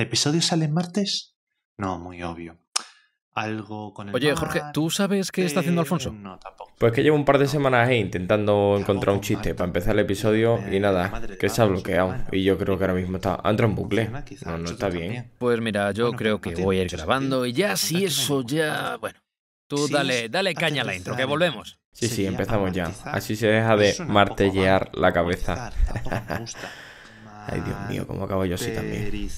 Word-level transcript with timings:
¿El 0.00 0.06
episodio 0.06 0.40
sale 0.40 0.64
en 0.64 0.72
martes? 0.72 1.36
No, 1.76 1.98
muy 1.98 2.22
obvio. 2.22 2.56
Algo 3.34 3.92
con 3.92 4.08
el 4.08 4.14
Oye, 4.14 4.34
Jorge, 4.34 4.62
¿tú 4.72 4.88
sabes 4.88 5.30
qué 5.30 5.44
está 5.44 5.60
haciendo 5.60 5.82
Alfonso? 5.82 6.10
No, 6.10 6.38
tampoco. 6.38 6.72
Pues 6.78 6.94
que 6.94 7.02
llevo 7.02 7.16
un 7.16 7.26
par 7.26 7.36
de 7.36 7.46
semanas 7.46 7.86
ahí 7.86 7.98
intentando 7.98 8.78
encontrar 8.78 9.14
un 9.14 9.20
chiste 9.20 9.54
para 9.54 9.66
empezar 9.66 9.92
el 9.92 9.98
episodio 9.98 10.58
y 10.72 10.80
nada, 10.80 11.20
que 11.38 11.50
se 11.50 11.60
ha 11.60 11.66
bloqueado. 11.66 12.16
Y 12.32 12.42
yo 12.42 12.56
creo 12.56 12.78
que 12.78 12.84
ahora 12.84 12.94
mismo 12.94 13.18
está. 13.18 13.40
Ha 13.44 13.50
entrado 13.50 13.68
en 13.72 13.76
bucle. 13.76 14.10
No, 14.46 14.56
no 14.56 14.70
está 14.70 14.88
bien. 14.88 15.32
Pues 15.36 15.60
mira, 15.60 15.92
yo 15.92 16.12
creo 16.12 16.40
que 16.40 16.54
voy 16.54 16.78
a 16.78 16.82
ir 16.84 16.88
grabando 16.88 17.44
y 17.44 17.52
ya 17.52 17.76
si 17.76 18.02
eso 18.02 18.40
ya. 18.40 18.96
Bueno. 18.96 19.18
Tú 19.66 19.86
dale, 19.86 20.30
dale 20.30 20.54
caña 20.54 20.80
a 20.80 20.86
la 20.86 20.96
intro, 20.96 21.14
que 21.14 21.26
volvemos. 21.26 21.78
Sí, 21.92 22.08
sí, 22.08 22.24
empezamos 22.24 22.72
ya. 22.72 22.90
Así 23.04 23.36
se 23.36 23.48
deja 23.48 23.76
de 23.76 23.96
martellear 24.06 24.92
la 24.94 25.12
cabeza. 25.12 25.70
Ay, 27.46 27.60
Dios 27.60 27.76
mío, 27.88 28.06
cómo 28.06 28.24
acabo 28.24 28.44
yo 28.44 28.54
así 28.54 28.72
también. 28.72 29.28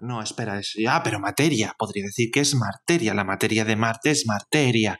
No, 0.00 0.22
espera, 0.22 0.58
es. 0.58 0.74
Ah, 0.88 1.02
pero 1.02 1.18
materia. 1.20 1.74
Podría 1.78 2.04
decir 2.04 2.30
que 2.32 2.40
es 2.40 2.54
marteria. 2.54 3.14
La 3.14 3.24
materia 3.24 3.64
de 3.64 3.76
Marte 3.76 4.10
es 4.10 4.26
marteria. 4.26 4.98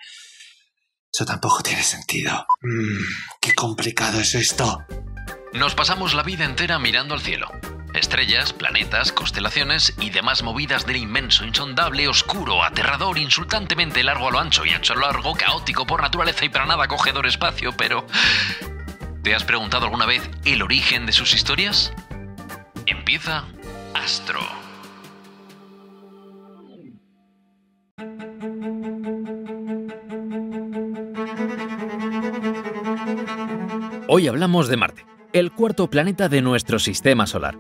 Eso 1.12 1.25
tampoco 1.25 1.62
tiene 1.62 1.83
sentido. 1.83 2.47
Mm, 2.62 3.03
qué 3.41 3.55
complicado 3.55 4.21
es 4.21 4.34
esto. 4.34 4.79
Nos 5.53 5.75
pasamos 5.75 6.15
la 6.15 6.23
vida 6.23 6.45
entera 6.45 6.79
mirando 6.79 7.15
al 7.15 7.21
cielo. 7.21 7.48
Estrellas, 7.95 8.53
planetas, 8.53 9.11
constelaciones 9.11 9.95
y 10.01 10.11
demás 10.11 10.45
movidas 10.45 10.87
del 10.87 10.97
inmenso, 10.97 11.45
insondable, 11.45 12.07
oscuro, 12.07 12.62
aterrador, 12.62 13.19
insultantemente 13.19 14.05
largo 14.05 14.29
a 14.29 14.31
lo 14.31 14.39
ancho 14.39 14.65
y 14.65 14.70
ancho 14.70 14.93
a 14.93 14.97
lo 14.97 15.03
largo, 15.03 15.34
caótico 15.34 15.87
por 15.87 16.01
naturaleza 16.01 16.45
y 16.45 16.48
para 16.51 16.67
nada 16.67 16.84
acogedor 16.84 17.27
espacio, 17.27 17.73
pero... 17.77 18.07
¿Te 19.25 19.34
has 19.34 19.45
preguntado 19.45 19.84
alguna 19.84 20.07
vez 20.07 20.23
el 20.45 20.62
origen 20.62 21.05
de 21.05 21.12
sus 21.12 21.34
historias? 21.34 21.93
Empieza 22.87 23.45
Astro. 23.95 24.41
Hoy 34.08 34.28
hablamos 34.28 34.69
de 34.69 34.77
Marte, 34.77 35.06
el 35.33 35.53
cuarto 35.53 35.89
planeta 35.89 36.28
de 36.28 36.42
nuestro 36.42 36.78
sistema 36.78 37.27
solar. 37.27 37.58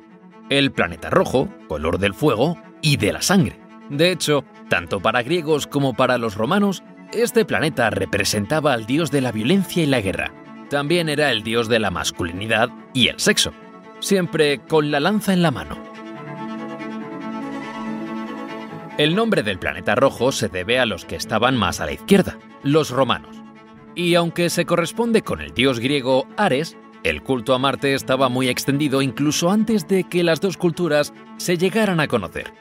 El 0.48 0.72
planeta 0.72 1.10
rojo, 1.10 1.48
color 1.68 1.98
del 1.98 2.14
fuego 2.14 2.56
y 2.82 2.96
de 2.96 3.12
la 3.12 3.22
sangre. 3.22 3.60
De 3.88 4.10
hecho, 4.10 4.44
tanto 4.68 5.00
para 5.00 5.22
griegos 5.22 5.66
como 5.66 5.94
para 5.94 6.18
los 6.18 6.34
romanos, 6.34 6.82
este 7.12 7.44
planeta 7.44 7.90
representaba 7.90 8.72
al 8.72 8.86
dios 8.86 9.10
de 9.10 9.20
la 9.20 9.32
violencia 9.32 9.82
y 9.82 9.86
la 9.86 10.00
guerra. 10.00 10.32
También 10.70 11.08
era 11.08 11.30
el 11.32 11.42
dios 11.42 11.68
de 11.68 11.80
la 11.80 11.90
masculinidad 11.90 12.70
y 12.94 13.08
el 13.08 13.18
sexo, 13.18 13.52
siempre 14.00 14.58
con 14.58 14.90
la 14.90 15.00
lanza 15.00 15.32
en 15.32 15.42
la 15.42 15.50
mano. 15.50 15.78
El 18.98 19.14
nombre 19.14 19.42
del 19.42 19.58
planeta 19.58 19.94
rojo 19.94 20.30
se 20.32 20.48
debe 20.48 20.78
a 20.78 20.84
los 20.84 21.04
que 21.04 21.16
estaban 21.16 21.56
más 21.56 21.80
a 21.80 21.86
la 21.86 21.92
izquierda, 21.92 22.38
los 22.62 22.90
romanos. 22.90 23.36
Y 23.94 24.14
aunque 24.14 24.50
se 24.50 24.66
corresponde 24.66 25.22
con 25.22 25.40
el 25.40 25.54
dios 25.54 25.80
griego 25.80 26.26
Ares, 26.36 26.76
el 27.02 27.22
culto 27.22 27.54
a 27.54 27.58
Marte 27.58 27.94
estaba 27.94 28.28
muy 28.28 28.48
extendido 28.48 29.00
incluso 29.00 29.50
antes 29.50 29.88
de 29.88 30.04
que 30.04 30.22
las 30.22 30.40
dos 30.40 30.58
culturas 30.58 31.14
se 31.38 31.56
llegaran 31.56 31.98
a 32.00 32.08
conocer. 32.08 32.52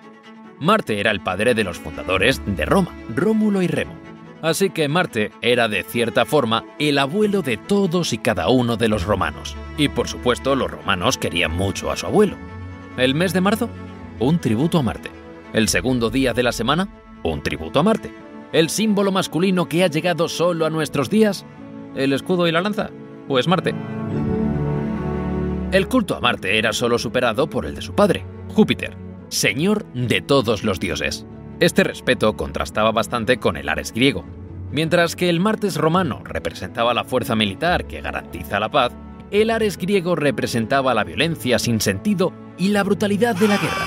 Marte 0.59 0.99
era 0.99 1.11
el 1.11 1.21
padre 1.21 1.53
de 1.53 1.65
los 1.65 1.77
fundadores 1.77 2.41
de 2.45 2.65
Roma, 2.65 2.97
Rómulo 3.13 3.61
y 3.61 3.67
Remo. 3.67 4.08
Así 4.41 4.69
que 4.69 4.87
Marte 4.87 5.31
era 5.41 5.67
de 5.67 5.83
cierta 5.83 6.25
forma 6.25 6.63
el 6.79 6.97
abuelo 6.97 7.41
de 7.41 7.57
todos 7.57 8.13
y 8.13 8.17
cada 8.17 8.49
uno 8.49 8.77
de 8.77 8.87
los 8.87 9.03
romanos. 9.03 9.55
Y 9.77 9.89
por 9.89 10.07
supuesto 10.07 10.55
los 10.55 10.71
romanos 10.71 11.17
querían 11.17 11.51
mucho 11.51 11.91
a 11.91 11.97
su 11.97 12.05
abuelo. 12.05 12.35
El 12.97 13.15
mes 13.15 13.33
de 13.33 13.41
marzo, 13.41 13.69
un 14.19 14.39
tributo 14.39 14.77
a 14.77 14.83
Marte. 14.83 15.09
El 15.53 15.67
segundo 15.67 16.09
día 16.09 16.33
de 16.33 16.43
la 16.43 16.51
semana, 16.51 16.87
un 17.23 17.41
tributo 17.43 17.79
a 17.79 17.83
Marte. 17.83 18.13
El 18.53 18.69
símbolo 18.69 19.11
masculino 19.11 19.67
que 19.67 19.83
ha 19.83 19.87
llegado 19.87 20.29
solo 20.29 20.65
a 20.65 20.69
nuestros 20.69 21.09
días, 21.09 21.45
el 21.95 22.13
escudo 22.13 22.47
y 22.47 22.51
la 22.51 22.61
lanza, 22.61 22.89
pues 23.27 23.47
Marte. 23.47 23.75
El 25.71 25.87
culto 25.87 26.15
a 26.15 26.19
Marte 26.19 26.57
era 26.57 26.73
solo 26.73 26.97
superado 26.97 27.49
por 27.49 27.65
el 27.65 27.75
de 27.75 27.81
su 27.81 27.93
padre, 27.93 28.25
Júpiter, 28.55 28.97
señor 29.27 29.85
de 29.93 30.21
todos 30.21 30.63
los 30.63 30.79
dioses. 30.79 31.25
Este 31.59 31.83
respeto 31.83 32.37
contrastaba 32.37 32.93
bastante 32.93 33.37
con 33.37 33.57
el 33.57 33.67
Ares 33.67 33.91
griego. 33.91 34.23
Mientras 34.71 35.17
que 35.17 35.29
el 35.29 35.41
Martes 35.41 35.75
romano 35.75 36.21
representaba 36.23 36.93
la 36.93 37.03
fuerza 37.03 37.35
militar 37.35 37.85
que 37.85 37.99
garantiza 37.99 38.61
la 38.61 38.69
paz, 38.69 38.93
el 39.29 39.49
Ares 39.49 39.77
griego 39.77 40.15
representaba 40.15 40.93
la 40.93 41.03
violencia 41.03 41.59
sin 41.59 41.81
sentido 41.81 42.31
y 42.57 42.69
la 42.69 42.83
brutalidad 42.83 43.35
de 43.35 43.49
la 43.49 43.57
guerra. 43.57 43.85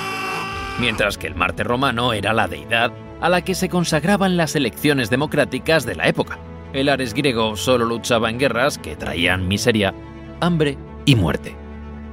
Mientras 0.80 1.16
que 1.16 1.26
el 1.26 1.34
Marte 1.34 1.64
romano 1.64 2.12
era 2.12 2.34
la 2.34 2.46
deidad 2.46 2.92
a 3.22 3.30
la 3.30 3.40
que 3.42 3.54
se 3.54 3.70
consagraban 3.70 4.36
las 4.36 4.54
elecciones 4.54 5.08
democráticas 5.08 5.86
de 5.86 5.94
la 5.94 6.08
época. 6.08 6.38
El 6.74 6.90
Ares 6.90 7.14
griego 7.14 7.56
solo 7.56 7.86
luchaba 7.86 8.28
en 8.28 8.38
guerras 8.38 8.76
que 8.76 8.96
traían 8.96 9.48
miseria, 9.48 9.94
hambre 10.40 10.76
y 11.06 11.14
muerte. 11.14 11.56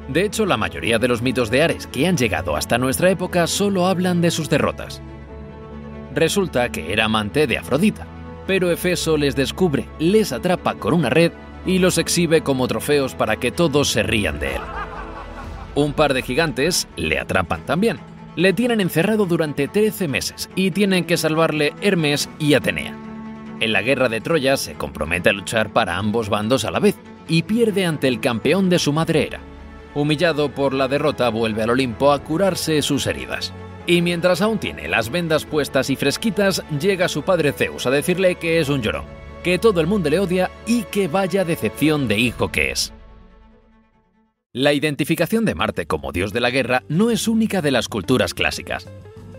De 0.07 0.23
hecho, 0.23 0.45
la 0.45 0.55
mayoría 0.55 0.99
de 0.99 1.09
los 1.09 1.21
mitos 1.21 1.51
de 1.51 1.63
Ares 1.63 1.85
que 1.87 2.07
han 2.07 2.15
llegado 2.15 2.55
hasta 2.55 2.77
nuestra 2.77 3.11
época 3.11 3.45
solo 3.45 3.87
hablan 3.87 4.21
de 4.21 4.31
sus 4.31 4.49
derrotas. 4.49 5.01
Resulta 6.19 6.69
que 6.69 6.91
era 6.91 7.05
amante 7.05 7.47
de 7.47 7.57
Afrodita, 7.57 8.05
pero 8.45 8.69
Efeso 8.71 9.15
les 9.15 9.37
descubre, 9.37 9.87
les 9.99 10.33
atrapa 10.33 10.75
con 10.75 10.93
una 10.93 11.09
red 11.09 11.31
y 11.65 11.79
los 11.79 11.97
exhibe 11.97 12.41
como 12.41 12.67
trofeos 12.67 13.15
para 13.15 13.37
que 13.37 13.53
todos 13.53 13.89
se 13.89 14.03
rían 14.03 14.37
de 14.37 14.55
él. 14.55 14.61
Un 15.75 15.93
par 15.93 16.13
de 16.13 16.21
gigantes 16.21 16.89
le 16.97 17.19
atrapan 17.19 17.65
también. 17.65 18.01
Le 18.35 18.51
tienen 18.51 18.81
encerrado 18.81 19.27
durante 19.27 19.69
13 19.69 20.09
meses 20.09 20.49
y 20.57 20.71
tienen 20.71 21.05
que 21.05 21.15
salvarle 21.15 21.73
Hermes 21.79 22.29
y 22.37 22.53
Atenea. 22.53 22.93
En 23.61 23.71
la 23.71 23.81
guerra 23.81 24.09
de 24.09 24.19
Troya 24.19 24.57
se 24.57 24.73
compromete 24.73 25.29
a 25.29 25.33
luchar 25.33 25.71
para 25.71 25.95
ambos 25.95 26.27
bandos 26.27 26.65
a 26.65 26.71
la 26.71 26.79
vez 26.79 26.97
y 27.29 27.43
pierde 27.43 27.85
ante 27.85 28.09
el 28.09 28.19
campeón 28.19 28.69
de 28.69 28.79
su 28.79 28.91
madre 28.91 29.25
era. 29.25 29.39
Humillado 29.95 30.53
por 30.53 30.73
la 30.73 30.89
derrota, 30.89 31.29
vuelve 31.29 31.63
al 31.63 31.69
Olimpo 31.69 32.11
a 32.11 32.19
curarse 32.19 32.81
sus 32.81 33.07
heridas. 33.07 33.53
Y 33.89 34.03
mientras 34.03 34.43
aún 34.43 34.59
tiene 34.59 34.87
las 34.87 35.09
vendas 35.09 35.45
puestas 35.45 35.89
y 35.89 35.95
fresquitas, 35.95 36.63
llega 36.79 37.07
su 37.07 37.23
padre 37.23 37.53
Zeus 37.53 37.87
a 37.87 37.89
decirle 37.89 38.35
que 38.35 38.59
es 38.59 38.69
un 38.69 38.83
llorón, 38.83 39.05
que 39.43 39.57
todo 39.57 39.81
el 39.81 39.87
mundo 39.87 40.11
le 40.11 40.19
odia 40.19 40.51
y 40.67 40.83
que 40.83 41.07
vaya 41.07 41.43
decepción 41.43 42.07
de 42.07 42.19
hijo 42.19 42.51
que 42.51 42.69
es. 42.69 42.93
La 44.53 44.73
identificación 44.73 45.43
de 45.43 45.55
Marte 45.55 45.87
como 45.87 46.11
dios 46.11 46.33
de 46.33 46.39
la 46.39 46.51
guerra 46.51 46.83
no 46.87 47.09
es 47.09 47.27
única 47.27 47.63
de 47.63 47.71
las 47.71 47.87
culturas 47.87 48.35
clásicas. 48.35 48.87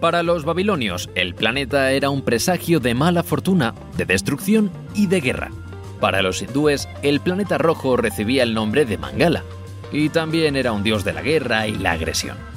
Para 0.00 0.24
los 0.24 0.44
babilonios, 0.44 1.10
el 1.14 1.36
planeta 1.36 1.92
era 1.92 2.10
un 2.10 2.22
presagio 2.22 2.80
de 2.80 2.94
mala 2.94 3.22
fortuna, 3.22 3.76
de 3.96 4.04
destrucción 4.04 4.72
y 4.96 5.06
de 5.06 5.20
guerra. 5.20 5.52
Para 6.00 6.22
los 6.22 6.42
hindúes, 6.42 6.88
el 7.02 7.20
planeta 7.20 7.56
rojo 7.56 7.96
recibía 7.96 8.42
el 8.42 8.54
nombre 8.54 8.84
de 8.84 8.98
Mangala, 8.98 9.44
y 9.92 10.08
también 10.08 10.56
era 10.56 10.72
un 10.72 10.82
dios 10.82 11.04
de 11.04 11.12
la 11.12 11.22
guerra 11.22 11.68
y 11.68 11.76
la 11.76 11.92
agresión. 11.92 12.50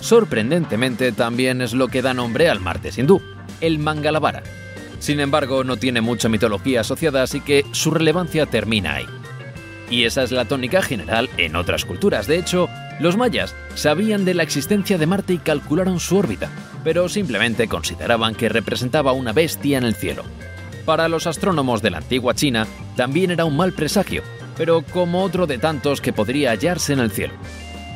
Sorprendentemente 0.00 1.12
también 1.12 1.60
es 1.60 1.74
lo 1.74 1.88
que 1.88 2.02
da 2.02 2.14
nombre 2.14 2.48
al 2.48 2.60
martes 2.60 2.98
hindú, 2.98 3.20
el 3.60 3.78
Mangalavara. 3.78 4.42
Sin 4.98 5.20
embargo, 5.20 5.64
no 5.64 5.76
tiene 5.76 6.00
mucha 6.00 6.28
mitología 6.28 6.80
asociada, 6.80 7.22
así 7.22 7.40
que 7.40 7.64
su 7.72 7.90
relevancia 7.90 8.46
termina 8.46 8.94
ahí. 8.94 9.06
Y 9.90 10.04
esa 10.04 10.22
es 10.22 10.30
la 10.30 10.44
tónica 10.44 10.82
general 10.82 11.28
en 11.36 11.56
otras 11.56 11.84
culturas. 11.84 12.26
De 12.26 12.38
hecho, 12.38 12.68
los 13.00 13.16
mayas 13.16 13.54
sabían 13.74 14.24
de 14.24 14.34
la 14.34 14.42
existencia 14.42 14.98
de 14.98 15.06
Marte 15.06 15.34
y 15.34 15.38
calcularon 15.38 16.00
su 16.00 16.16
órbita, 16.16 16.48
pero 16.84 17.08
simplemente 17.08 17.66
consideraban 17.66 18.34
que 18.34 18.48
representaba 18.48 19.12
una 19.12 19.32
bestia 19.32 19.78
en 19.78 19.84
el 19.84 19.94
cielo. 19.94 20.22
Para 20.84 21.08
los 21.08 21.26
astrónomos 21.26 21.82
de 21.82 21.90
la 21.90 21.98
antigua 21.98 22.34
China, 22.34 22.66
también 22.96 23.30
era 23.30 23.44
un 23.44 23.56
mal 23.56 23.72
presagio, 23.72 24.22
pero 24.56 24.82
como 24.82 25.22
otro 25.22 25.46
de 25.46 25.58
tantos 25.58 26.00
que 26.00 26.12
podría 26.12 26.50
hallarse 26.50 26.92
en 26.92 27.00
el 27.00 27.10
cielo. 27.10 27.34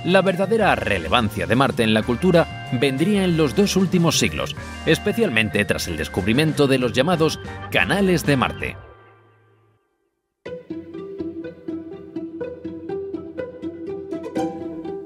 La 0.05 0.21
verdadera 0.21 0.75
relevancia 0.75 1.47
de 1.47 1.57
Marte 1.57 1.83
en 1.83 1.95
la 1.95 2.03
cultura 2.03 2.69
vendría 2.79 3.25
en 3.25 3.39
los 3.39 3.57
dos 3.57 3.75
últimos 3.75 4.19
siglos, 4.19 4.55
especialmente 4.85 5.65
tras 5.65 5.89
el 5.89 5.97
descubrimiento 5.97 6.67
de 6.67 6.79
los 6.79 6.93
llamados 6.93 7.41
canales 7.71 8.27
de 8.27 8.37
Marte. 8.37 8.77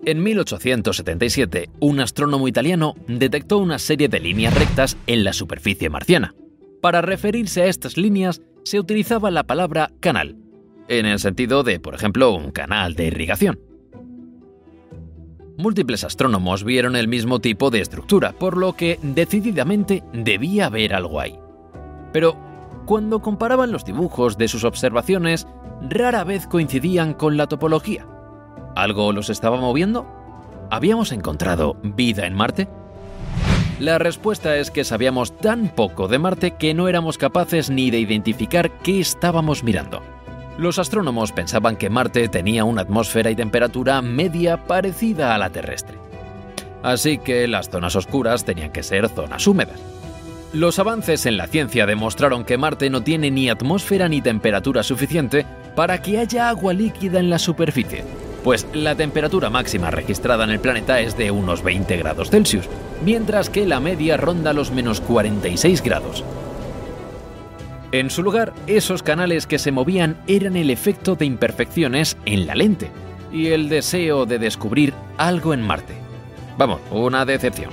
En 0.05 0.23
1877, 0.23 1.71
un 1.81 2.01
astrónomo 2.01 2.49
italiano 2.49 2.97
detectó 3.07 3.59
una 3.59 3.79
serie 3.79 4.09
de 4.09 4.19
líneas 4.19 4.55
rectas 4.55 4.97
en 5.07 5.23
la 5.23 5.33
superficie 5.33 5.91
marciana. 5.91 6.35
Para 6.81 7.03
referirse 7.03 7.63
a 7.63 7.67
estas 7.67 7.97
líneas 7.99 8.41
se 8.65 8.81
utilizaba 8.81 9.31
la 9.31 9.45
palabra 9.45 9.93
canal, 10.01 10.39
en 10.89 11.07
el 11.07 11.21
sentido 11.21 11.63
de, 11.63 11.79
por 11.79 11.95
ejemplo, 11.95 12.33
un 12.33 12.51
canal 12.51 12.95
de 12.95 13.07
irrigación. 13.07 13.68
Múltiples 15.59 16.05
astrónomos 16.05 16.63
vieron 16.63 16.95
el 16.95 17.09
mismo 17.09 17.41
tipo 17.41 17.71
de 17.71 17.81
estructura, 17.81 18.31
por 18.31 18.57
lo 18.57 18.75
que 18.75 19.01
decididamente 19.03 20.05
debía 20.13 20.67
haber 20.67 20.95
algo 20.95 21.19
ahí. 21.19 21.37
Pero 22.13 22.37
cuando 22.87 23.21
comparaban 23.21 23.73
los 23.73 23.85
dibujos 23.85 24.39
de 24.39 24.47
sus 24.47 24.63
observaciones, 24.63 25.49
rara 25.81 26.23
vez 26.23 26.47
coincidían 26.47 27.13
con 27.13 27.37
la 27.37 27.49
topología. 27.49 28.07
¿Algo 28.77 29.13
los 29.13 29.31
estaba 29.31 29.57
moviendo? 29.57 30.07
¿Habíamos 30.71 31.11
encontrado 31.11 31.77
vida 31.83 32.29
en 32.29 32.35
Marte? 32.35 32.69
La 33.81 33.99
respuesta 33.99 34.57
es 34.59 34.71
que 34.71 34.85
sabíamos 34.85 35.37
tan 35.39 35.75
poco 35.75 36.07
de 36.07 36.21
Marte 36.21 36.53
que 36.53 36.73
no 36.73 36.87
éramos 36.87 37.19
capaces 37.19 37.69
ni 37.69 37.91
de 37.91 37.99
identificar 37.99 38.71
qué 38.79 39.01
estábamos 39.01 39.65
mirando. 39.65 40.03
Los 40.59 40.81
astrónomos 40.81 41.31
pensaban 41.31 41.77
que 41.77 41.89
Marte 41.89 42.29
tenía 42.29 42.65
una 42.65 42.83
atmósfera 42.83 43.31
y 43.31 43.37
temperatura 43.37 44.03
media 44.03 44.67
parecida 44.67 45.33
a 45.33 45.39
la 45.39 45.51
terrestre. 45.51 45.97
Así 46.83 47.19
que 47.19 47.47
las 47.47 47.71
zonas 47.71 47.95
oscuras 47.95 48.45
tenían 48.45 48.73
que 48.73 48.83
ser 48.83 49.09
zonas 49.09 49.47
húmedas. 49.47 49.79
Los 50.53 50.81
avances 50.81 51.27
en 51.27 51.37
la 51.37 51.47
ciencia 51.47 51.87
demostraron 51.87 52.45
que 52.45 52.59
Marte 52.59 52.91
no 52.91 53.03
tiene 53.05 53.31
ni 53.31 53.49
atmósfera 53.49 54.09
ni 54.09 54.21
temperatura 54.21 54.83
suficiente 54.83 55.47
para 55.77 56.03
que 56.03 56.19
haya 56.19 56.49
agua 56.49 56.73
líquida 56.73 57.21
en 57.21 57.31
la 57.31 57.39
superficie, 57.39 58.03
pues 58.43 58.67
la 58.73 58.97
temperatura 58.97 59.51
máxima 59.51 59.93
registrada 59.93 60.43
en 60.43 60.51
el 60.51 60.59
planeta 60.59 60.99
es 60.99 61.17
de 61.17 61.31
unos 61.31 61.63
20 61.63 61.97
grados 61.99 62.31
Celsius, 62.31 62.69
mientras 63.05 63.49
que 63.49 63.65
la 63.65 63.79
media 63.79 64.17
ronda 64.17 64.53
los 64.53 64.73
menos 64.73 65.01
46 65.03 65.83
grados. 65.83 66.25
En 67.91 68.11
su 68.11 68.23
lugar, 68.23 68.53
esos 68.67 69.03
canales 69.03 69.47
que 69.47 69.59
se 69.59 69.73
movían 69.73 70.19
eran 70.27 70.57
el 70.57 70.69
efecto 70.69 71.15
de 71.15 71.25
imperfecciones 71.25 72.19
en 72.27 72.47
la 72.47 72.55
lente 72.55 72.91
y 73.33 73.47
el 73.47 73.71
deseo 73.71 74.27
de 74.27 74.39
descubrir 74.39 74.93
algo 75.17 75.55
en 75.55 75.63
Marte. 75.63 75.95
Vamos, 76.59 76.81
una 76.91 77.25
decepción. 77.25 77.71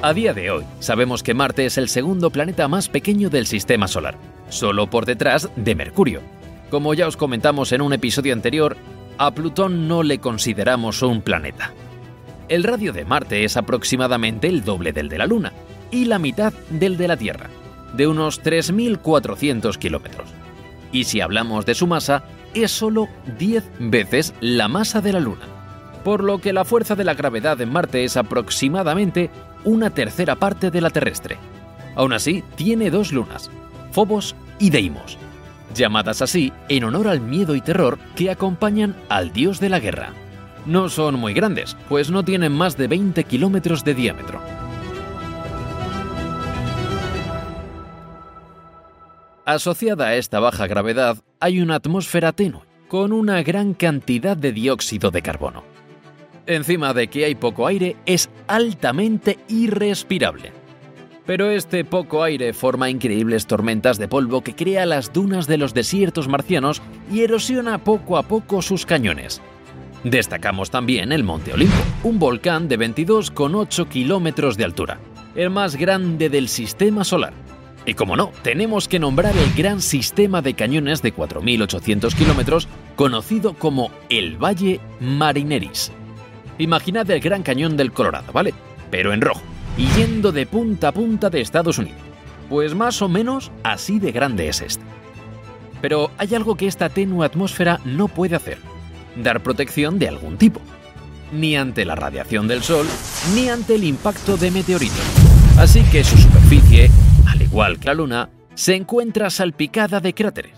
A 0.00 0.14
día 0.14 0.32
de 0.32 0.50
hoy, 0.50 0.64
sabemos 0.78 1.22
que 1.22 1.34
Marte 1.34 1.66
es 1.66 1.76
el 1.76 1.90
segundo 1.90 2.30
planeta 2.30 2.68
más 2.68 2.88
pequeño 2.88 3.28
del 3.28 3.46
Sistema 3.46 3.86
Solar, 3.86 4.16
solo 4.48 4.88
por 4.88 5.04
detrás 5.04 5.50
de 5.56 5.74
Mercurio. 5.74 6.22
Como 6.70 6.94
ya 6.94 7.06
os 7.06 7.18
comentamos 7.18 7.72
en 7.72 7.82
un 7.82 7.92
episodio 7.92 8.32
anterior, 8.32 8.78
a 9.18 9.30
Plutón 9.32 9.88
no 9.88 10.02
le 10.02 10.20
consideramos 10.20 11.02
un 11.02 11.20
planeta. 11.20 11.74
El 12.48 12.64
radio 12.64 12.94
de 12.94 13.04
Marte 13.04 13.44
es 13.44 13.58
aproximadamente 13.58 14.48
el 14.48 14.64
doble 14.64 14.92
del 14.94 15.10
de 15.10 15.18
la 15.18 15.26
Luna 15.26 15.52
y 15.90 16.04
la 16.04 16.18
mitad 16.18 16.52
del 16.70 16.96
de 16.96 17.08
la 17.08 17.16
Tierra, 17.16 17.50
de 17.94 18.06
unos 18.06 18.42
3.400 18.42 19.76
kilómetros. 19.76 20.28
Y 20.92 21.04
si 21.04 21.20
hablamos 21.20 21.66
de 21.66 21.74
su 21.74 21.86
masa, 21.86 22.24
es 22.54 22.70
solo 22.70 23.08
10 23.38 23.64
veces 23.78 24.34
la 24.40 24.68
masa 24.68 25.00
de 25.00 25.12
la 25.12 25.20
Luna, 25.20 25.46
por 26.04 26.24
lo 26.24 26.38
que 26.38 26.52
la 26.52 26.64
fuerza 26.64 26.94
de 26.96 27.04
la 27.04 27.14
gravedad 27.14 27.60
en 27.60 27.72
Marte 27.72 28.04
es 28.04 28.16
aproximadamente 28.16 29.30
una 29.64 29.90
tercera 29.90 30.36
parte 30.36 30.70
de 30.70 30.80
la 30.80 30.90
terrestre. 30.90 31.36
Aún 31.94 32.12
así, 32.12 32.42
tiene 32.56 32.90
dos 32.90 33.12
lunas, 33.12 33.50
Phobos 33.92 34.34
y 34.58 34.70
Deimos, 34.70 35.18
llamadas 35.74 36.22
así 36.22 36.52
en 36.68 36.84
honor 36.84 37.08
al 37.08 37.20
miedo 37.20 37.54
y 37.54 37.60
terror 37.60 37.98
que 38.16 38.30
acompañan 38.30 38.96
al 39.08 39.32
dios 39.32 39.60
de 39.60 39.68
la 39.68 39.80
guerra. 39.80 40.12
No 40.66 40.88
son 40.88 41.16
muy 41.16 41.32
grandes, 41.34 41.76
pues 41.88 42.10
no 42.10 42.24
tienen 42.24 42.52
más 42.52 42.76
de 42.76 42.86
20 42.86 43.24
kilómetros 43.24 43.84
de 43.84 43.94
diámetro. 43.94 44.40
Asociada 49.50 50.06
a 50.06 50.14
esta 50.14 50.38
baja 50.38 50.68
gravedad 50.68 51.18
hay 51.40 51.60
una 51.60 51.74
atmósfera 51.74 52.32
tenue, 52.32 52.62
con 52.86 53.12
una 53.12 53.42
gran 53.42 53.74
cantidad 53.74 54.36
de 54.36 54.52
dióxido 54.52 55.10
de 55.10 55.22
carbono 55.22 55.64
encima 56.46 56.92
de 56.94 57.08
que 57.08 57.24
hay 57.24 57.34
poco 57.34 57.66
aire, 57.66 57.96
es 58.06 58.28
altamente 58.48 59.38
irrespirable. 59.48 60.52
Pero 61.26 61.50
este 61.50 61.84
poco 61.84 62.22
aire 62.22 62.52
forma 62.52 62.90
increíbles 62.90 63.46
tormentas 63.46 63.98
de 63.98 64.08
polvo 64.08 64.42
que 64.42 64.54
crea 64.54 64.84
las 64.84 65.12
dunas 65.12 65.46
de 65.46 65.58
los 65.58 65.74
desiertos 65.74 66.28
marcianos 66.28 66.82
y 67.10 67.20
erosiona 67.20 67.78
poco 67.78 68.16
a 68.16 68.24
poco 68.24 68.62
sus 68.62 68.84
cañones. 68.84 69.40
Destacamos 70.02 70.70
también 70.70 71.12
el 71.12 71.24
Monte 71.24 71.52
Olimpo, 71.52 71.76
un 72.04 72.18
volcán 72.18 72.68
de 72.68 72.78
22,8 72.78 73.88
kilómetros 73.88 74.56
de 74.56 74.64
altura, 74.64 74.98
el 75.34 75.50
más 75.50 75.76
grande 75.76 76.30
del 76.30 76.48
sistema 76.48 77.04
solar. 77.04 77.49
Y 77.86 77.94
como 77.94 78.16
no, 78.16 78.32
tenemos 78.42 78.88
que 78.88 78.98
nombrar 78.98 79.36
el 79.36 79.54
gran 79.54 79.80
sistema 79.80 80.42
de 80.42 80.54
cañones 80.54 81.02
de 81.02 81.14
4.800 81.14 82.14
kilómetros, 82.14 82.68
conocido 82.96 83.54
como 83.54 83.90
el 84.08 84.36
Valle 84.36 84.80
Marineris. 85.00 85.90
Imaginad 86.58 87.10
el 87.10 87.20
Gran 87.20 87.42
Cañón 87.42 87.76
del 87.76 87.90
Colorado, 87.90 88.32
¿vale? 88.32 88.52
Pero 88.90 89.14
en 89.14 89.22
rojo, 89.22 89.40
y 89.78 89.86
yendo 89.96 90.30
de 90.30 90.44
punta 90.44 90.88
a 90.88 90.92
punta 90.92 91.30
de 91.30 91.40
Estados 91.40 91.78
Unidos. 91.78 91.98
Pues 92.50 92.74
más 92.74 93.00
o 93.00 93.08
menos 93.08 93.50
así 93.62 93.98
de 93.98 94.12
grande 94.12 94.48
es 94.48 94.60
este. 94.60 94.84
Pero 95.80 96.10
hay 96.18 96.34
algo 96.34 96.56
que 96.56 96.66
esta 96.66 96.90
tenue 96.90 97.24
atmósfera 97.24 97.80
no 97.84 98.08
puede 98.08 98.36
hacer. 98.36 98.58
Dar 99.16 99.42
protección 99.42 99.98
de 99.98 100.08
algún 100.08 100.36
tipo. 100.36 100.60
Ni 101.32 101.56
ante 101.56 101.84
la 101.84 101.94
radiación 101.94 102.48
del 102.48 102.62
Sol, 102.62 102.86
ni 103.34 103.48
ante 103.48 103.76
el 103.76 103.84
impacto 103.84 104.36
de 104.36 104.50
meteoritos. 104.50 105.00
Así 105.56 105.82
que 105.84 106.04
su 106.04 106.18
superficie, 106.18 106.90
igual 107.50 107.80
que 107.80 107.86
la 107.86 107.94
Luna, 107.94 108.30
se 108.54 108.76
encuentra 108.76 109.28
salpicada 109.28 110.00
de 110.00 110.14
cráteres. 110.14 110.52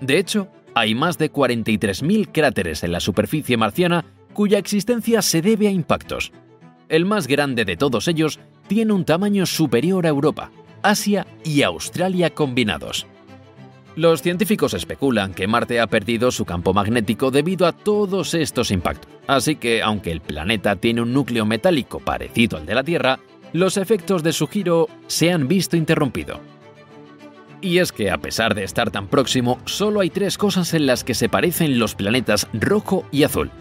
De 0.00 0.18
hecho, 0.18 0.48
hay 0.74 0.94
más 0.94 1.16
de 1.16 1.32
43.000 1.32 2.28
cráteres 2.32 2.82
en 2.82 2.90
la 2.90 2.98
superficie 2.98 3.56
marciana 3.56 4.04
cuya 4.32 4.58
existencia 4.58 5.22
se 5.22 5.42
debe 5.42 5.68
a 5.68 5.70
impactos. 5.70 6.32
El 6.88 7.04
más 7.04 7.28
grande 7.28 7.64
de 7.64 7.76
todos 7.76 8.08
ellos 8.08 8.40
tiene 8.66 8.92
un 8.92 9.04
tamaño 9.04 9.46
superior 9.46 10.06
a 10.06 10.08
Europa, 10.08 10.50
Asia 10.82 11.24
y 11.44 11.62
Australia 11.62 12.30
combinados. 12.30 13.06
Los 13.94 14.22
científicos 14.22 14.74
especulan 14.74 15.34
que 15.34 15.46
Marte 15.46 15.78
ha 15.78 15.86
perdido 15.86 16.32
su 16.32 16.44
campo 16.44 16.74
magnético 16.74 17.30
debido 17.30 17.64
a 17.64 17.72
todos 17.72 18.34
estos 18.34 18.72
impactos, 18.72 19.08
así 19.28 19.54
que 19.54 19.82
aunque 19.82 20.10
el 20.10 20.20
planeta 20.20 20.74
tiene 20.74 21.00
un 21.00 21.12
núcleo 21.12 21.46
metálico 21.46 22.00
parecido 22.00 22.58
al 22.58 22.66
de 22.66 22.74
la 22.74 22.82
Tierra, 22.82 23.20
los 23.54 23.76
efectos 23.76 24.24
de 24.24 24.32
su 24.32 24.48
giro 24.48 24.88
se 25.06 25.30
han 25.32 25.46
visto 25.46 25.76
interrumpidos. 25.76 26.40
Y 27.60 27.78
es 27.78 27.92
que 27.92 28.10
a 28.10 28.18
pesar 28.18 28.54
de 28.54 28.64
estar 28.64 28.90
tan 28.90 29.06
próximo, 29.06 29.60
solo 29.64 30.00
hay 30.00 30.10
tres 30.10 30.36
cosas 30.36 30.74
en 30.74 30.86
las 30.86 31.04
que 31.04 31.14
se 31.14 31.28
parecen 31.28 31.78
los 31.78 31.94
planetas 31.94 32.48
rojo 32.52 33.06
y 33.12 33.22
azul. 33.22 33.52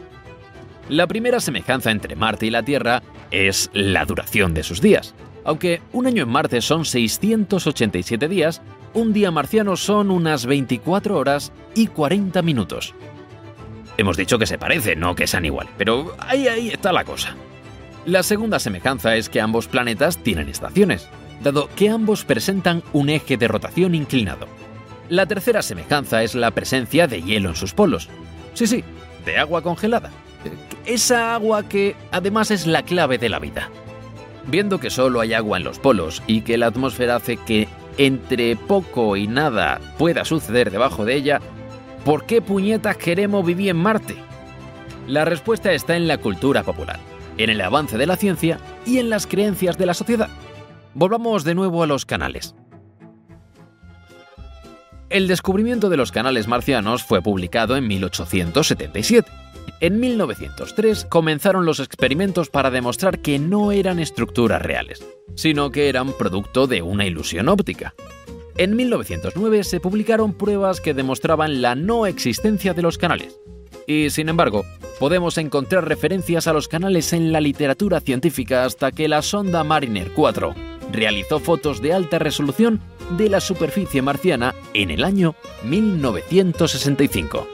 La 0.89 1.05
primera 1.05 1.39
semejanza 1.39 1.91
entre 1.91 2.15
Marte 2.15 2.47
y 2.47 2.49
la 2.49 2.63
Tierra 2.63 3.03
es 3.29 3.69
la 3.73 4.03
duración 4.03 4.55
de 4.55 4.63
sus 4.63 4.81
días. 4.81 5.13
Aunque 5.45 5.79
un 5.93 6.07
año 6.07 6.23
en 6.23 6.29
Marte 6.29 6.61
son 6.61 6.85
687 6.85 8.27
días, 8.27 8.63
un 8.95 9.13
día 9.13 9.29
marciano 9.29 9.75
son 9.77 10.09
unas 10.09 10.47
24 10.47 11.15
horas 11.15 11.51
y 11.75 11.85
40 11.85 12.41
minutos. 12.41 12.95
Hemos 13.97 14.17
dicho 14.17 14.39
que 14.39 14.47
se 14.47 14.57
parecen, 14.57 14.99
no 14.99 15.13
que 15.13 15.27
sean 15.27 15.45
iguales, 15.45 15.71
pero 15.77 16.15
ahí, 16.19 16.47
ahí 16.47 16.69
está 16.69 16.91
la 16.91 17.05
cosa. 17.05 17.35
La 18.05 18.21
segunda 18.21 18.59
semejanza 18.59 19.15
es 19.15 19.29
que 19.29 19.39
ambos 19.39 19.67
planetas 19.67 20.17
tienen 20.17 20.49
estaciones, 20.49 21.07
dado 21.41 21.69
que 21.75 21.89
ambos 21.89 22.25
presentan 22.25 22.83
un 22.91 23.09
eje 23.09 23.37
de 23.37 23.47
rotación 23.47 23.95
inclinado. 23.95 24.47
La 25.07 25.25
tercera 25.25 25.61
semejanza 25.61 26.21
es 26.21 26.35
la 26.35 26.51
presencia 26.51 27.07
de 27.07 27.21
hielo 27.21 27.49
en 27.49 27.55
sus 27.55 27.73
polos. 27.73 28.09
Sí, 28.55 28.67
sí, 28.67 28.83
de 29.25 29.37
agua 29.37 29.61
congelada. 29.61 30.11
Esa 30.85 31.33
agua 31.33 31.63
que 31.63 31.95
además 32.11 32.51
es 32.51 32.67
la 32.67 32.83
clave 32.83 33.17
de 33.17 33.29
la 33.29 33.39
vida. 33.39 33.69
Viendo 34.47 34.81
que 34.81 34.89
solo 34.89 35.21
hay 35.21 35.33
agua 35.33 35.57
en 35.57 35.63
los 35.63 35.79
polos 35.79 36.21
y 36.27 36.41
que 36.41 36.57
la 36.57 36.67
atmósfera 36.67 37.15
hace 37.15 37.37
que 37.37 37.69
entre 37.97 38.57
poco 38.57 39.15
y 39.15 39.27
nada 39.27 39.79
pueda 39.97 40.25
suceder 40.25 40.71
debajo 40.71 41.05
de 41.05 41.15
ella, 41.15 41.39
¿por 42.03 42.25
qué 42.25 42.41
puñetas 42.41 42.97
queremos 42.97 43.45
vivir 43.45 43.69
en 43.69 43.77
Marte? 43.77 44.15
La 45.07 45.23
respuesta 45.23 45.71
está 45.71 45.95
en 45.95 46.07
la 46.07 46.17
cultura 46.17 46.63
popular, 46.63 46.99
en 47.37 47.49
el 47.49 47.61
avance 47.61 47.97
de 47.97 48.07
la 48.07 48.17
ciencia 48.17 48.59
y 48.85 48.99
en 48.99 49.09
las 49.09 49.27
creencias 49.27 49.77
de 49.77 49.85
la 49.85 49.93
sociedad. 49.93 50.29
Volvamos 50.93 51.43
de 51.43 51.55
nuevo 51.55 51.83
a 51.83 51.87
los 51.87 52.05
canales. 52.05 52.55
El 55.09 55.27
descubrimiento 55.27 55.89
de 55.89 55.97
los 55.97 56.11
canales 56.11 56.47
marcianos 56.47 57.03
fue 57.03 57.21
publicado 57.21 57.77
en 57.77 57.87
1877 57.87 59.43
en 59.79 59.99
1903 59.99 61.05
comenzaron 61.05 61.65
los 61.65 61.79
experimentos 61.79 62.49
para 62.49 62.71
demostrar 62.71 63.19
que 63.19 63.39
no 63.39 63.71
eran 63.71 63.99
estructuras 63.99 64.61
reales, 64.61 65.05
sino 65.35 65.71
que 65.71 65.89
eran 65.89 66.13
producto 66.13 66.67
de 66.67 66.81
una 66.81 67.05
ilusión 67.05 67.49
óptica. 67.49 67.93
En 68.55 68.75
1909 68.75 69.63
se 69.63 69.79
publicaron 69.79 70.33
pruebas 70.33 70.79
que 70.79 70.93
demostraban 70.93 71.61
la 71.61 71.75
no 71.75 72.05
existencia 72.05 72.73
de 72.73 72.81
los 72.81 72.97
canales. 72.97 73.39
Y 73.87 74.09
sin 74.09 74.29
embargo, 74.29 74.65
podemos 74.99 75.37
encontrar 75.37 75.87
referencias 75.87 76.47
a 76.47 76.53
los 76.53 76.67
canales 76.67 77.13
en 77.13 77.31
la 77.31 77.41
literatura 77.41 77.99
científica 77.99 78.65
hasta 78.65 78.91
que 78.91 79.07
la 79.07 79.21
sonda 79.21 79.63
Mariner 79.63 80.11
4 80.13 80.55
realizó 80.91 81.39
fotos 81.39 81.81
de 81.81 81.93
alta 81.93 82.19
resolución 82.19 82.79
de 83.17 83.29
la 83.29 83.41
superficie 83.41 84.01
marciana 84.01 84.55
en 84.73 84.91
el 84.91 85.03
año 85.03 85.35
1965. 85.63 87.47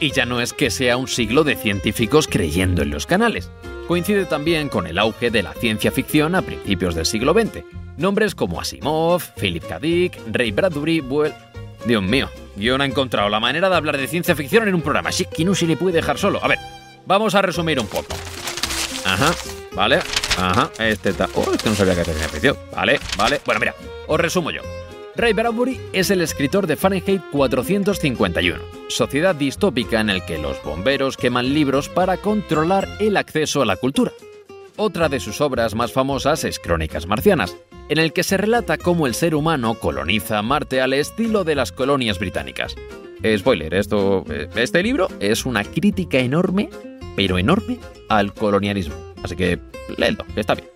Y 0.00 0.12
ya 0.12 0.26
no 0.26 0.40
es 0.40 0.52
que 0.52 0.70
sea 0.70 0.96
un 0.96 1.08
siglo 1.08 1.44
de 1.44 1.56
científicos 1.56 2.28
creyendo 2.28 2.82
en 2.82 2.90
los 2.90 3.06
canales. 3.06 3.50
Coincide 3.88 4.24
también 4.24 4.68
con 4.68 4.86
el 4.86 4.98
auge 4.98 5.30
de 5.30 5.42
la 5.42 5.52
ciencia 5.54 5.92
ficción 5.92 6.34
a 6.34 6.42
principios 6.42 6.94
del 6.94 7.06
siglo 7.06 7.32
XX. 7.32 7.64
Nombres 7.96 8.34
como 8.34 8.60
Asimov, 8.60 9.22
Philip 9.38 9.64
K. 9.66 9.78
Dick, 9.78 10.18
Ray 10.32 10.52
Bradbury, 10.52 11.00
Well... 11.00 11.32
Dios 11.86 12.02
mío, 12.02 12.30
no 12.56 12.84
he 12.84 12.86
encontrado 12.86 13.28
la 13.28 13.40
manera 13.40 13.68
de 13.68 13.76
hablar 13.76 13.96
de 13.96 14.06
ciencia 14.06 14.36
ficción 14.36 14.68
en 14.68 14.74
un 14.74 14.82
programa. 14.82 15.10
Así 15.10 15.24
que 15.24 15.44
no 15.44 15.54
se 15.54 15.66
le 15.66 15.76
puede 15.76 15.96
dejar 15.96 16.18
solo. 16.18 16.40
A 16.42 16.48
ver, 16.48 16.58
vamos 17.06 17.34
a 17.34 17.42
resumir 17.42 17.80
un 17.80 17.86
poco. 17.86 18.14
Ajá, 19.04 19.34
vale. 19.72 20.00
Ajá, 20.38 20.70
este 20.78 21.10
está. 21.10 21.28
Oh, 21.34 21.52
este 21.52 21.68
no 21.68 21.74
sabía 21.74 21.94
que 21.94 22.04
tenía 22.04 22.24
afición. 22.24 22.56
Vale, 22.74 22.98
vale. 23.16 23.40
Bueno, 23.44 23.60
mira, 23.60 23.74
os 24.06 24.20
resumo 24.20 24.50
yo. 24.50 24.62
Ray 25.16 25.32
Bradbury 25.32 25.80
es 25.92 26.10
el 26.10 26.20
escritor 26.20 26.66
de 26.66 26.74
Fahrenheit 26.74 27.22
451, 27.30 28.60
sociedad 28.88 29.32
distópica 29.32 30.00
en 30.00 30.10
el 30.10 30.24
que 30.24 30.38
los 30.38 30.60
bomberos 30.64 31.16
queman 31.16 31.54
libros 31.54 31.88
para 31.88 32.16
controlar 32.16 32.88
el 32.98 33.16
acceso 33.16 33.62
a 33.62 33.66
la 33.66 33.76
cultura. 33.76 34.10
Otra 34.76 35.08
de 35.08 35.20
sus 35.20 35.40
obras 35.40 35.76
más 35.76 35.92
famosas 35.92 36.42
es 36.42 36.58
Crónicas 36.58 37.06
Marcianas, 37.06 37.56
en 37.88 37.98
el 37.98 38.12
que 38.12 38.22
se 38.22 38.36
relata 38.36 38.78
cómo 38.78 39.06
el 39.06 39.14
ser 39.14 39.34
humano 39.34 39.74
coloniza 39.74 40.42
Marte 40.42 40.80
al 40.80 40.92
estilo 40.92 41.44
de 41.44 41.54
las 41.54 41.72
colonias 41.72 42.18
británicas. 42.18 42.74
Spoiler, 43.36 43.72
esto, 43.74 44.24
este 44.54 44.82
libro 44.82 45.08
es 45.20 45.46
una 45.46 45.64
crítica 45.64 46.18
enorme, 46.18 46.68
pero 47.16 47.38
enorme, 47.38 47.78
al 48.08 48.34
colonialismo. 48.34 48.94
Así 49.22 49.36
que 49.36 49.58
léelo, 49.96 50.24
está 50.36 50.54
bien. 50.54 50.68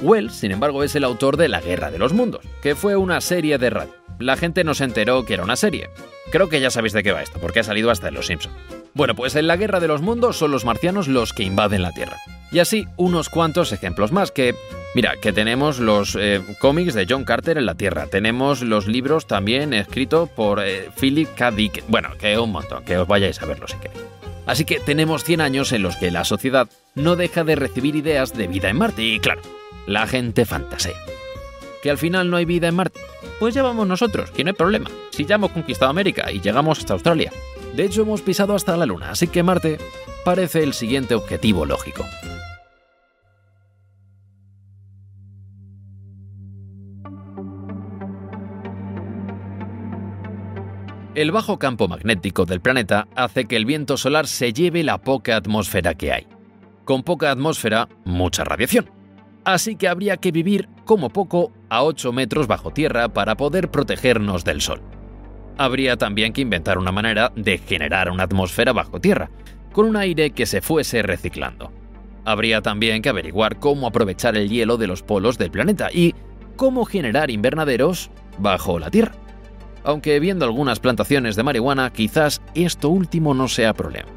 Wells, 0.00 0.34
sin 0.34 0.52
embargo, 0.52 0.84
es 0.84 0.94
el 0.94 1.02
autor 1.02 1.36
de 1.36 1.48
La 1.48 1.60
Guerra 1.60 1.90
de 1.90 1.98
los 1.98 2.12
Mundos, 2.12 2.44
que 2.62 2.76
fue 2.76 2.94
una 2.94 3.20
serie 3.20 3.58
de 3.58 3.70
radio. 3.70 3.94
La 4.20 4.36
gente 4.36 4.62
no 4.62 4.74
se 4.74 4.84
enteró 4.84 5.24
que 5.24 5.34
era 5.34 5.42
una 5.42 5.56
serie. 5.56 5.90
Creo 6.30 6.48
que 6.48 6.60
ya 6.60 6.70
sabéis 6.70 6.92
de 6.92 7.02
qué 7.02 7.12
va 7.12 7.22
esto, 7.22 7.40
porque 7.40 7.60
ha 7.60 7.64
salido 7.64 7.90
hasta 7.90 8.08
en 8.08 8.14
Los 8.14 8.26
Simpson. 8.26 8.52
Bueno, 8.94 9.16
pues 9.16 9.34
en 9.34 9.46
La 9.46 9.56
Guerra 9.56 9.80
de 9.80 9.88
los 9.88 10.02
Mundos 10.02 10.36
son 10.36 10.50
los 10.50 10.64
marcianos 10.64 11.08
los 11.08 11.32
que 11.32 11.42
invaden 11.42 11.82
la 11.82 11.92
Tierra. 11.92 12.18
Y 12.50 12.60
así 12.60 12.86
unos 12.96 13.28
cuantos 13.28 13.72
ejemplos 13.72 14.12
más 14.12 14.30
que... 14.30 14.54
Mira, 14.94 15.16
que 15.20 15.32
tenemos 15.32 15.78
los 15.78 16.16
eh, 16.18 16.40
cómics 16.60 16.94
de 16.94 17.06
John 17.08 17.24
Carter 17.24 17.58
en 17.58 17.66
la 17.66 17.74
Tierra, 17.74 18.06
tenemos 18.06 18.62
los 18.62 18.86
libros 18.86 19.26
también 19.26 19.74
escritos 19.74 20.30
por 20.30 20.60
eh, 20.64 20.88
Philip 20.98 21.28
K. 21.34 21.50
Dick. 21.50 21.84
Bueno, 21.88 22.10
que 22.18 22.38
un 22.38 22.52
montón, 22.52 22.84
que 22.84 22.96
os 22.96 23.06
vayáis 23.06 23.40
a 23.42 23.46
verlo 23.46 23.68
si 23.68 23.76
queréis. 23.76 24.00
Así 24.46 24.64
que 24.64 24.80
tenemos 24.80 25.24
100 25.24 25.42
años 25.42 25.72
en 25.72 25.82
los 25.82 25.96
que 25.96 26.10
la 26.10 26.24
sociedad 26.24 26.68
no 26.94 27.16
deja 27.16 27.44
de 27.44 27.54
recibir 27.54 27.96
ideas 27.96 28.32
de 28.32 28.46
vida 28.46 28.70
en 28.70 28.78
Marte 28.78 29.02
y 29.02 29.20
claro, 29.20 29.42
la 29.86 30.06
gente 30.06 30.46
fantasea. 30.46 30.96
¿Que 31.82 31.90
al 31.90 31.98
final 31.98 32.30
no 32.30 32.38
hay 32.38 32.46
vida 32.46 32.68
en 32.68 32.74
Marte? 32.74 32.98
Pues 33.38 33.54
ya 33.54 33.62
vamos 33.62 33.86
nosotros, 33.86 34.30
que 34.30 34.42
no 34.42 34.50
hay 34.50 34.56
problema. 34.56 34.90
Si 35.10 35.26
ya 35.26 35.34
hemos 35.34 35.52
conquistado 35.52 35.90
América 35.90 36.32
y 36.32 36.40
llegamos 36.40 36.78
hasta 36.78 36.94
Australia. 36.94 37.30
De 37.74 37.84
hecho, 37.84 38.02
hemos 38.02 38.22
pisado 38.22 38.54
hasta 38.54 38.76
la 38.76 38.86
Luna, 38.86 39.10
así 39.10 39.28
que 39.28 39.42
Marte 39.42 39.78
parece 40.24 40.62
el 40.62 40.72
siguiente 40.72 41.14
objetivo 41.14 41.66
lógico. 41.66 42.06
El 51.18 51.32
bajo 51.32 51.58
campo 51.58 51.88
magnético 51.88 52.44
del 52.44 52.60
planeta 52.60 53.08
hace 53.16 53.46
que 53.46 53.56
el 53.56 53.64
viento 53.64 53.96
solar 53.96 54.28
se 54.28 54.52
lleve 54.52 54.84
la 54.84 54.98
poca 54.98 55.34
atmósfera 55.34 55.94
que 55.94 56.12
hay. 56.12 56.28
Con 56.84 57.02
poca 57.02 57.32
atmósfera, 57.32 57.88
mucha 58.04 58.44
radiación. 58.44 58.88
Así 59.42 59.74
que 59.74 59.88
habría 59.88 60.18
que 60.18 60.30
vivir 60.30 60.68
como 60.84 61.10
poco 61.10 61.50
a 61.70 61.82
8 61.82 62.12
metros 62.12 62.46
bajo 62.46 62.70
tierra 62.70 63.08
para 63.08 63.36
poder 63.36 63.68
protegernos 63.68 64.44
del 64.44 64.60
sol. 64.60 64.80
Habría 65.56 65.96
también 65.96 66.32
que 66.32 66.42
inventar 66.42 66.78
una 66.78 66.92
manera 66.92 67.32
de 67.34 67.58
generar 67.58 68.12
una 68.12 68.22
atmósfera 68.22 68.72
bajo 68.72 69.00
tierra, 69.00 69.28
con 69.72 69.86
un 69.86 69.96
aire 69.96 70.30
que 70.30 70.46
se 70.46 70.60
fuese 70.60 71.02
reciclando. 71.02 71.72
Habría 72.24 72.62
también 72.62 73.02
que 73.02 73.08
averiguar 73.08 73.58
cómo 73.58 73.88
aprovechar 73.88 74.36
el 74.36 74.48
hielo 74.48 74.76
de 74.76 74.86
los 74.86 75.02
polos 75.02 75.36
del 75.36 75.50
planeta 75.50 75.88
y 75.92 76.14
cómo 76.54 76.84
generar 76.84 77.32
invernaderos 77.32 78.08
bajo 78.38 78.78
la 78.78 78.92
tierra 78.92 79.16
aunque 79.88 80.20
viendo 80.20 80.44
algunas 80.44 80.80
plantaciones 80.80 81.34
de 81.34 81.42
marihuana, 81.42 81.90
quizás 81.90 82.42
esto 82.54 82.90
último 82.90 83.32
no 83.32 83.48
sea 83.48 83.72
problema. 83.72 84.10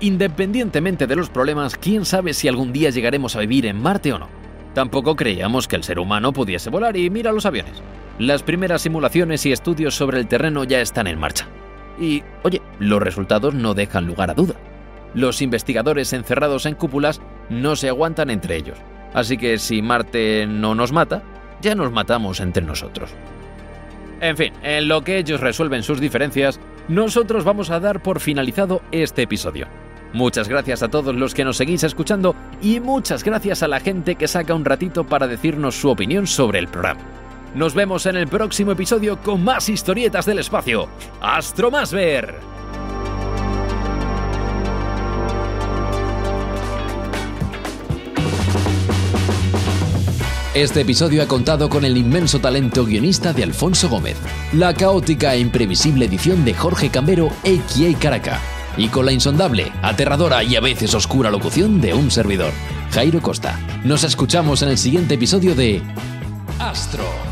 Independientemente 0.00 1.06
de 1.06 1.14
los 1.14 1.30
problemas, 1.30 1.76
quién 1.76 2.04
sabe 2.04 2.34
si 2.34 2.48
algún 2.48 2.72
día 2.72 2.90
llegaremos 2.90 3.36
a 3.36 3.40
vivir 3.40 3.64
en 3.66 3.80
Marte 3.80 4.12
o 4.12 4.18
no. 4.18 4.26
Tampoco 4.74 5.14
creíamos 5.14 5.68
que 5.68 5.76
el 5.76 5.84
ser 5.84 6.00
humano 6.00 6.32
pudiese 6.32 6.68
volar 6.68 6.96
y 6.96 7.10
mira 7.10 7.30
los 7.30 7.46
aviones. 7.46 7.80
Las 8.18 8.42
primeras 8.42 8.82
simulaciones 8.82 9.46
y 9.46 9.52
estudios 9.52 9.94
sobre 9.94 10.18
el 10.18 10.26
terreno 10.26 10.64
ya 10.64 10.80
están 10.80 11.06
en 11.06 11.20
marcha. 11.20 11.46
Y, 12.00 12.24
oye, 12.42 12.60
los 12.80 13.00
resultados 13.00 13.54
no 13.54 13.74
dejan 13.74 14.08
lugar 14.08 14.32
a 14.32 14.34
duda. 14.34 14.56
Los 15.14 15.42
investigadores 15.42 16.12
encerrados 16.12 16.66
en 16.66 16.74
cúpulas 16.74 17.20
no 17.50 17.76
se 17.76 17.88
aguantan 17.88 18.30
entre 18.30 18.56
ellos. 18.56 18.78
Así 19.14 19.38
que 19.38 19.58
si 19.58 19.80
Marte 19.80 20.44
no 20.48 20.74
nos 20.74 20.90
mata, 20.90 21.22
ya 21.62 21.76
nos 21.76 21.92
matamos 21.92 22.40
entre 22.40 22.64
nosotros. 22.64 23.10
En 24.20 24.36
fin, 24.36 24.52
en 24.62 24.88
lo 24.88 25.02
que 25.02 25.18
ellos 25.18 25.40
resuelven 25.40 25.82
sus 25.82 26.00
diferencias, 26.00 26.60
nosotros 26.88 27.44
vamos 27.44 27.70
a 27.70 27.80
dar 27.80 28.02
por 28.02 28.20
finalizado 28.20 28.82
este 28.92 29.22
episodio. 29.22 29.66
Muchas 30.12 30.48
gracias 30.48 30.82
a 30.82 30.88
todos 30.88 31.14
los 31.14 31.34
que 31.34 31.44
nos 31.44 31.56
seguís 31.56 31.84
escuchando 31.84 32.34
y 32.60 32.80
muchas 32.80 33.22
gracias 33.22 33.62
a 33.62 33.68
la 33.68 33.80
gente 33.80 34.16
que 34.16 34.28
saca 34.28 34.54
un 34.54 34.64
ratito 34.64 35.04
para 35.04 35.26
decirnos 35.26 35.76
su 35.76 35.88
opinión 35.88 36.26
sobre 36.26 36.58
el 36.58 36.68
programa. 36.68 37.00
Nos 37.54 37.74
vemos 37.74 38.06
en 38.06 38.16
el 38.16 38.28
próximo 38.28 38.72
episodio 38.72 39.18
con 39.22 39.42
más 39.42 39.68
historietas 39.68 40.26
del 40.26 40.38
espacio. 40.38 40.88
¡Astro 41.20 41.70
Este 50.54 50.80
episodio 50.80 51.22
ha 51.22 51.28
contado 51.28 51.68
con 51.68 51.84
el 51.84 51.96
inmenso 51.96 52.40
talento 52.40 52.84
guionista 52.84 53.32
de 53.32 53.44
Alfonso 53.44 53.88
Gómez, 53.88 54.16
la 54.52 54.74
caótica 54.74 55.32
e 55.32 55.38
imprevisible 55.38 56.06
edición 56.06 56.44
de 56.44 56.54
Jorge 56.54 56.90
Cambero, 56.90 57.28
a.k.a. 57.28 57.98
Caraca, 58.00 58.40
y 58.76 58.88
con 58.88 59.06
la 59.06 59.12
insondable, 59.12 59.70
aterradora 59.80 60.42
y 60.42 60.56
a 60.56 60.60
veces 60.60 60.92
oscura 60.94 61.30
locución 61.30 61.80
de 61.80 61.94
un 61.94 62.10
servidor, 62.10 62.52
Jairo 62.90 63.22
Costa. 63.22 63.60
Nos 63.84 64.02
escuchamos 64.02 64.62
en 64.62 64.70
el 64.70 64.78
siguiente 64.78 65.14
episodio 65.14 65.54
de 65.54 65.82
Astro. 66.58 67.29